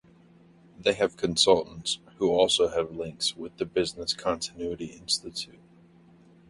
[0.79, 5.59] They have consultants who also have links with the Business Continuity Institute.